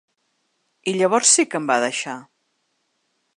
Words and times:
I 0.91 0.93
llavors 0.95 1.33
sí 1.37 1.45
que 1.51 1.61
em 1.63 1.67
va 1.73 1.77
deixar! 1.85 2.17